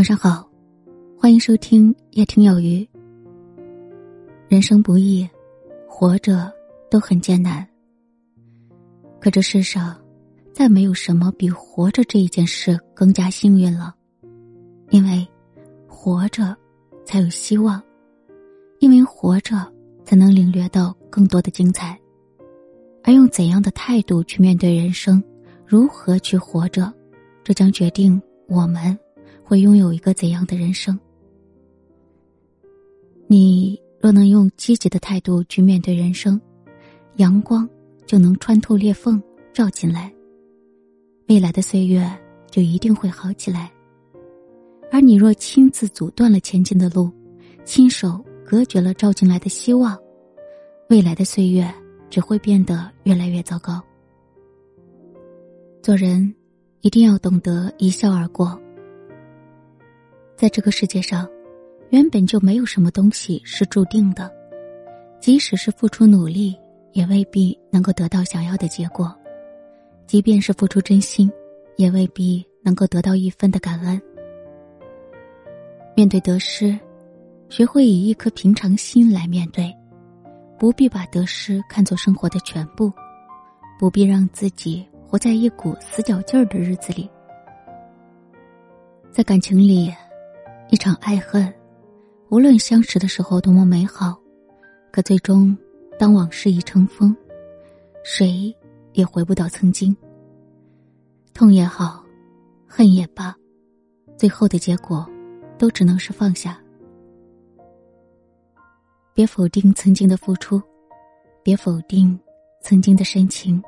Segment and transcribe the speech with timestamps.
[0.00, 0.48] 晚上好，
[1.18, 2.88] 欢迎收听夜听有余。
[4.48, 5.28] 人生不易，
[5.86, 6.50] 活着
[6.90, 7.68] 都很艰难。
[9.20, 9.94] 可这世上，
[10.54, 13.94] 再没有什么比活着这一件事更加幸运了，
[14.88, 15.28] 因为
[15.86, 16.56] 活着
[17.04, 17.78] 才有希望，
[18.78, 19.70] 因为活着
[20.02, 22.00] 才能领略到更多的精彩。
[23.04, 25.22] 而用怎样的态度去面对人生，
[25.66, 26.90] 如何去活着，
[27.44, 28.98] 这将决定我们
[29.50, 30.96] 会拥有一个怎样的人生。
[33.26, 33.76] 你。
[34.02, 36.40] 若能用积极的态度去面对人生，
[37.16, 37.68] 阳光
[38.06, 40.10] 就能穿透裂缝照进来。
[41.28, 42.10] 未来的岁月
[42.50, 43.70] 就一定会好起来。
[44.90, 47.10] 而你若亲自阻断了前进的路，
[47.62, 49.98] 亲手隔绝了照进来的希望，
[50.88, 51.70] 未来的岁月
[52.08, 53.82] 只会变得越来越糟糕。
[55.82, 56.34] 做人
[56.80, 58.58] 一定要懂得一笑而过。
[60.40, 61.28] 在这个世界上。
[61.90, 64.32] 原本就没有什么东西是注定的，
[65.18, 66.56] 即使是付出努力，
[66.92, 69.06] 也未必能够得到想要的结果；
[70.06, 71.28] 即便是付出真心，
[71.74, 74.00] 也未必能够得到一分的感恩。
[75.96, 76.78] 面对得失，
[77.48, 79.76] 学会以一颗平常心来面对，
[80.60, 82.92] 不必把得失看作生活的全部，
[83.80, 87.10] 不必让自己活在一股死角劲儿的日子里。
[89.10, 89.92] 在感情里，
[90.70, 91.52] 一场爱恨。
[92.28, 94.16] 无论相识的时候多么美好，
[94.92, 95.56] 可最终，
[95.98, 97.14] 当往事已成风，
[98.04, 98.54] 谁
[98.92, 99.94] 也回不到曾经。
[101.34, 102.04] 痛也好，
[102.68, 103.34] 恨也罢，
[104.16, 105.04] 最后的结果，
[105.58, 106.56] 都只能是放下。
[109.12, 110.62] 别否定曾经的付出，
[111.42, 112.16] 别否定
[112.62, 113.60] 曾经的深情。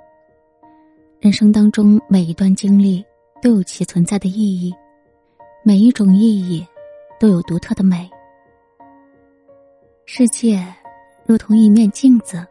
[1.19, 3.05] 人生当中每一段经历
[3.42, 4.73] 都有其存在的意义，
[5.64, 6.64] 每一种意义
[7.23, 8.11] 都有独特的美。
[10.06, 10.61] 世界
[11.25, 12.45] 如同一面镜子，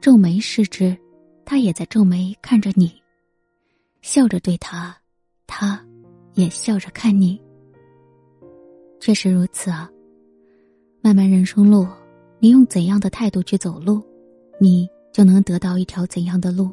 [0.00, 0.98] 皱眉视之，
[1.44, 2.92] 他也在皱眉看着你，
[4.02, 4.92] 笑着对他，
[5.46, 5.80] 他
[6.34, 7.40] 也笑着看你。
[8.98, 9.88] 确实如此啊。
[11.00, 11.86] 漫漫人生路，
[12.40, 14.02] 你用怎样的态度去走路，
[14.58, 16.72] 你就能得到一条怎样的路；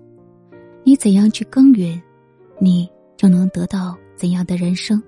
[0.83, 2.01] 你怎样去耕耘，
[2.59, 4.99] 你就能得到怎样的人生。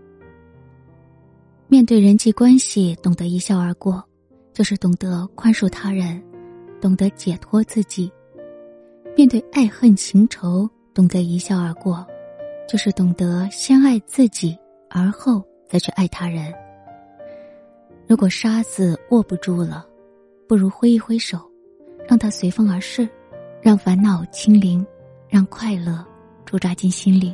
[1.71, 4.03] 面对人际关系，懂得一笑而过。
[4.51, 6.21] 就是懂得宽恕他人，
[6.81, 8.11] 懂得解脱自己；
[9.15, 12.05] 面对爱恨情仇，懂得一笑而过，
[12.67, 14.57] 就是懂得先爱自己，
[14.89, 16.51] 而后再去爱他人。
[18.07, 19.85] 如果沙子握不住了，
[20.47, 21.39] 不如挥一挥手，
[22.07, 23.07] 让它随风而逝，
[23.61, 24.85] 让烦恼清零，
[25.29, 26.03] 让快乐
[26.45, 27.33] 驻扎进心里。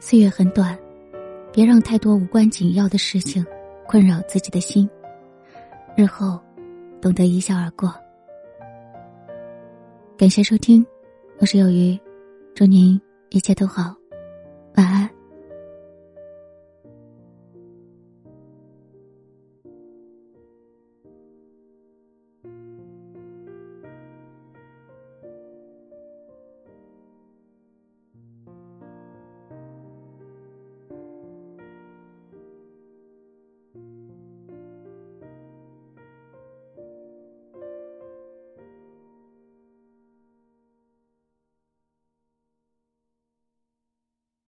[0.00, 0.76] 岁月很短，
[1.52, 3.44] 别让太多无关紧要的事情。
[3.86, 4.88] 困扰自己的心，
[5.96, 6.38] 日后
[7.00, 7.92] 懂得一笑而过。
[10.16, 10.86] 感谢收听，
[11.40, 11.98] 我是有鱼，
[12.54, 13.00] 祝您
[13.30, 13.92] 一切都好，
[14.76, 15.10] 晚安。